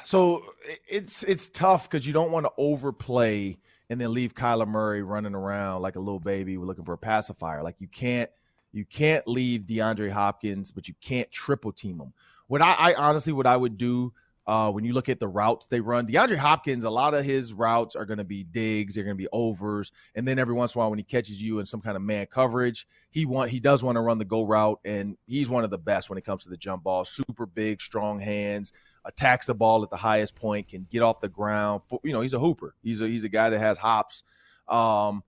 [0.04, 0.44] so
[0.88, 3.58] it's it's tough because you don't want to overplay
[3.90, 7.64] and then leave Kyler Murray running around like a little baby looking for a pacifier.
[7.64, 8.30] Like you can't
[8.72, 12.14] you can't leave DeAndre Hopkins, but you can't triple team him.
[12.48, 14.14] What I, I honestly what I would do
[14.48, 17.54] uh, when you look at the routes they run, DeAndre Hopkins, a lot of his
[17.54, 20.74] routes are going to be digs, they're going to be overs, and then every once
[20.74, 23.52] in a while when he catches you in some kind of man coverage, he want
[23.52, 26.18] he does want to run the go route, and he's one of the best when
[26.18, 27.06] it comes to the jump ball.
[27.06, 28.72] Super big, strong hands,
[29.06, 31.82] attacks the ball at the highest point, can get off the ground.
[32.04, 32.74] You know, he's a hooper.
[32.82, 34.24] He's a he's a guy that has hops.
[34.68, 35.24] Um,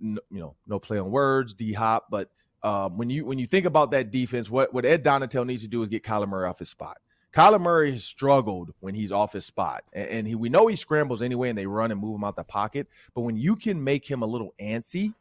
[0.00, 2.30] you know, no play on words, D hop, but
[2.64, 5.68] um, when you when you think about that defense, what what Ed Donatell needs to
[5.68, 6.96] do is get Kyler Murray off his spot.
[7.32, 10.76] Kyler Murray has struggled when he's off his spot, and, and he, we know he
[10.76, 12.88] scrambles anyway, and they run and move him out the pocket.
[13.14, 15.12] But when you can make him a little antsy,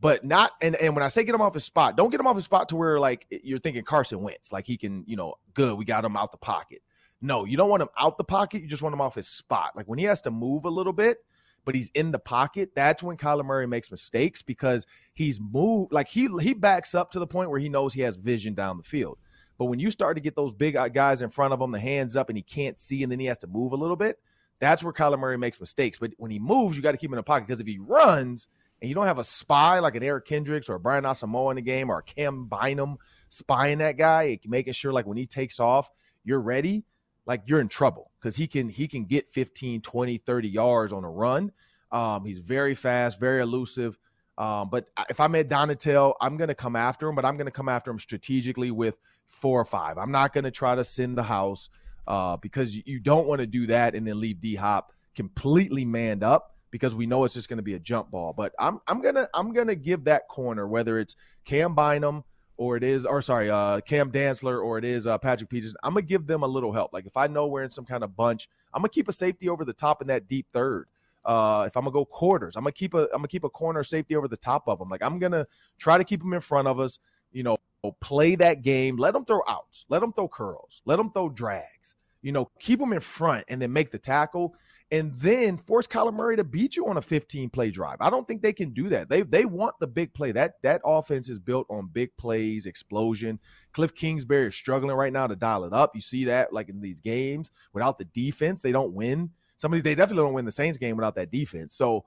[0.00, 2.26] but not and and when I say get him off his spot, don't get him
[2.26, 5.34] off his spot to where like you're thinking Carson Wentz, like he can, you know,
[5.52, 6.82] good, we got him out the pocket.
[7.20, 8.62] No, you don't want him out the pocket.
[8.62, 9.72] You just want him off his spot.
[9.76, 11.18] Like when he has to move a little bit,
[11.66, 16.08] but he's in the pocket, that's when Kyler Murray makes mistakes because he's moved like
[16.08, 18.84] he he backs up to the point where he knows he has vision down the
[18.84, 19.18] field.
[19.58, 21.80] But when you start to get those big uh, guys in front of him, the
[21.80, 24.18] hands up, and he can't see, and then he has to move a little bit,
[24.60, 25.98] that's where Kyler Murray makes mistakes.
[25.98, 27.78] But when he moves, you got to keep him in the pocket because if he
[27.78, 28.48] runs
[28.80, 31.56] and you don't have a spy like an Eric Kendricks or a Brian Asamoah in
[31.56, 32.98] the game or Cam Bynum
[33.28, 35.90] spying that guy, making sure like when he takes off,
[36.24, 36.84] you're ready,
[37.26, 41.04] like you're in trouble because he can he can get 15, 20, 30 yards on
[41.04, 41.52] a run.
[41.92, 43.98] Um, he's very fast, very elusive.
[44.38, 47.46] Um, but if I'm Ed Donatell, I'm going to come after him, but I'm going
[47.46, 48.98] to come after him strategically with
[49.28, 49.96] four or five.
[49.96, 51.70] I'm not going to try to send the house
[52.06, 56.22] uh, because you don't want to do that and then leave D Hop completely manned
[56.22, 58.34] up because we know it's just going to be a jump ball.
[58.36, 62.22] But I'm I'm gonna I'm gonna give that corner whether it's Cam Bynum
[62.56, 65.92] or it is, or sorry, uh, Cam Dantzler, or it is uh, Patrick Peterson, I'm
[65.92, 66.92] gonna give them a little help.
[66.92, 69.48] Like if I know we're in some kind of bunch, I'm gonna keep a safety
[69.48, 70.88] over the top in that deep third.
[71.24, 73.82] Uh, if I'm gonna go quarters, I'm gonna keep a I'm gonna keep a corner
[73.82, 74.88] safety over the top of them.
[74.88, 75.46] Like I'm gonna
[75.78, 76.98] try to keep them in front of us.
[77.32, 77.58] You know,
[78.00, 78.96] play that game.
[78.96, 79.84] Let them throw outs.
[79.88, 80.82] Let them throw curls.
[80.84, 81.94] Let them throw drags.
[82.22, 84.54] You know, keep them in front and then make the tackle
[84.92, 87.96] and then force Kyler Murray to beat you on a 15 play drive.
[88.00, 89.08] I don't think they can do that.
[89.08, 90.32] They they want the big play.
[90.32, 93.40] That that offense is built on big plays, explosion.
[93.72, 95.94] Cliff Kingsbury is struggling right now to dial it up.
[95.94, 99.30] You see that like in these games without the defense, they don't win.
[99.56, 101.74] Some of these they definitely don't win the Saints game without that defense.
[101.74, 102.04] So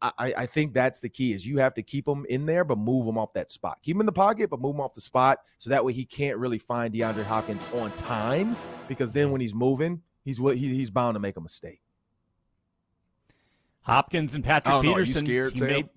[0.00, 2.78] I, I think that's the key is you have to keep him in there, but
[2.78, 3.78] move him off that spot.
[3.82, 6.04] Keep him in the pocket, but move him off the spot so that way he
[6.04, 8.56] can't really find DeAndre Hopkins on time
[8.88, 11.80] because then when he's moving, he's what he's bound to make a mistake.
[13.82, 15.88] Hopkins and Patrick Peterson, teammate,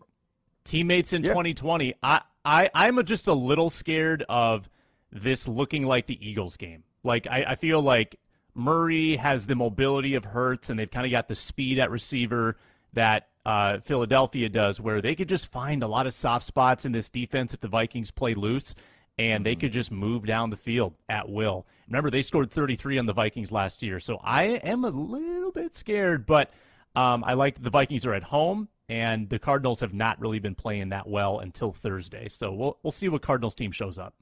[0.63, 1.29] teammates in yeah.
[1.29, 1.95] 2020.
[2.01, 4.69] I, I, I'm just a little scared of
[5.11, 6.83] this looking like the Eagles game.
[7.03, 8.19] Like, I, I feel like
[8.55, 12.57] Murray has the mobility of Hurts, and they've kind of got the speed at receiver
[12.93, 16.91] that uh, Philadelphia does, where they could just find a lot of soft spots in
[16.91, 18.73] this defense if the Vikings play loose,
[19.19, 19.61] and they mm-hmm.
[19.61, 21.67] could just move down the field at will.
[21.87, 25.75] Remember, they scored 33 on the Vikings last year, so I am a little bit
[25.75, 26.51] scared, but–
[26.95, 30.55] um, I like the Vikings are at home, and the Cardinals have not really been
[30.55, 32.27] playing that well until Thursday.
[32.29, 34.13] So we'll we'll see what Cardinals team shows up.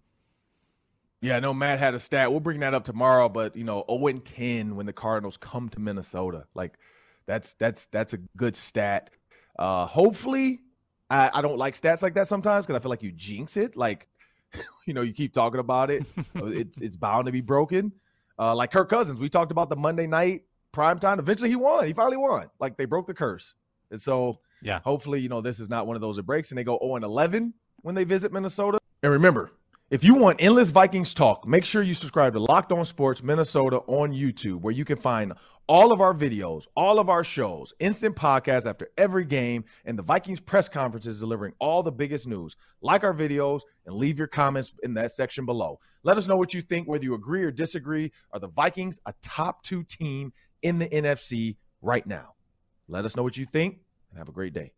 [1.22, 2.30] Yeah, I know Matt had a stat.
[2.30, 5.70] We'll bring that up tomorrow, but you know, 0 and 10 when the Cardinals come
[5.70, 6.46] to Minnesota.
[6.54, 6.74] Like
[7.26, 9.10] that's that's that's a good stat.
[9.58, 10.60] Uh hopefully
[11.10, 13.78] I, I don't like stats like that sometimes because I feel like you jinx it.
[13.78, 14.08] Like,
[14.88, 16.06] you know, you keep talking about it.
[16.36, 17.92] it's it's bound to be broken.
[18.40, 20.42] Uh, like Kirk Cousins, we talked about the Monday night
[20.74, 21.20] prime time.
[21.20, 21.88] Eventually, he won.
[21.88, 22.50] He finally won.
[22.60, 23.56] Like they broke the curse,
[23.92, 26.58] and so yeah, hopefully, you know, this is not one of those that breaks, and
[26.58, 28.80] they go 0 and 11 when they visit Minnesota.
[29.02, 29.52] And remember,
[29.90, 33.78] if you want endless Vikings talk, make sure you subscribe to Locked On Sports Minnesota
[33.88, 35.34] on YouTube, where you can find
[35.68, 40.04] all of our videos, all of our shows, instant podcasts after every game, and the
[40.04, 42.56] Vikings press conferences delivering all the biggest news.
[42.82, 45.80] Like our videos and leave your comments in that section below.
[46.04, 48.12] Let us know what you think, whether you agree or disagree.
[48.32, 52.34] Are the Vikings a top two team in the NFC right now.
[52.88, 54.74] Let us know what you think and have a great day.